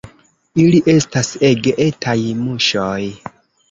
[0.63, 3.01] Ili estas ege etaj muŝoj.